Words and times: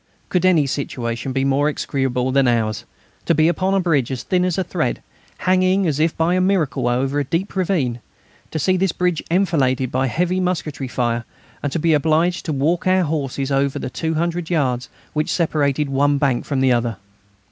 Could 0.29 0.45
any 0.47 0.65
situation 0.65 1.31
be 1.31 1.45
more 1.45 1.69
execrable 1.69 2.31
than 2.31 2.47
ours 2.47 2.85
to 3.25 3.35
be 3.35 3.47
upon 3.47 3.75
a 3.75 3.79
bridge 3.79 4.09
as 4.09 4.23
thin 4.23 4.43
as 4.45 4.57
a 4.57 4.63
thread, 4.63 5.03
hanging 5.45 5.85
as 5.85 5.99
by 6.13 6.33
a 6.33 6.41
miracle 6.41 6.87
over 6.87 7.19
a 7.19 7.23
deep 7.23 7.55
river, 7.55 7.99
to 8.49 8.57
see 8.57 8.77
this 8.77 8.93
bridge 8.93 9.21
enfiladed 9.29 9.91
by 9.91 10.07
heavy 10.07 10.39
musketry 10.39 10.87
fire 10.87 11.23
and 11.61 11.71
to 11.71 11.77
be 11.77 11.93
obliged 11.93 12.45
to 12.45 12.51
walk 12.51 12.87
our 12.87 13.03
horses 13.03 13.51
over 13.51 13.77
the 13.77 13.91
200 13.91 14.49
yards 14.49 14.89
which 15.13 15.31
separated 15.31 15.87
one 15.87 16.17
bank 16.17 16.45
from 16.45 16.61
the 16.61 16.71
other? 16.71 16.97